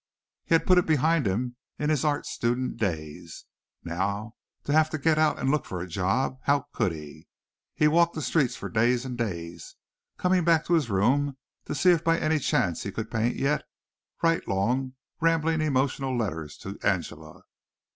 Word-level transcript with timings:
He 0.45 0.55
had 0.55 0.65
put 0.65 0.79
it 0.79 0.87
behind 0.87 1.27
him 1.27 1.57
in 1.77 1.91
his 1.91 2.03
art 2.03 2.25
student 2.25 2.77
days. 2.77 3.45
Now 3.83 4.33
to 4.63 4.71
have 4.73 4.89
to 4.89 4.97
get 4.97 5.19
out 5.19 5.37
and 5.37 5.51
look 5.51 5.63
for 5.63 5.79
a 5.79 5.87
job! 5.87 6.39
How 6.45 6.65
could 6.73 6.91
he? 6.91 7.27
He 7.75 7.87
walked 7.87 8.15
the 8.15 8.23
streets 8.23 8.55
for 8.55 8.67
days 8.67 9.05
and 9.05 9.15
days, 9.15 9.75
coming 10.17 10.43
back 10.43 10.65
to 10.65 10.73
his 10.73 10.89
room 10.89 11.37
to 11.65 11.75
see 11.75 11.91
if 11.91 12.03
by 12.03 12.17
any 12.17 12.39
chance 12.39 12.81
he 12.81 12.91
could 12.91 13.11
paint 13.11 13.35
yet, 13.35 13.61
writing 14.23 14.49
long, 14.51 14.93
rambling, 15.19 15.61
emotional 15.61 16.17
letters 16.17 16.57
to 16.57 16.79
Angela. 16.81 17.43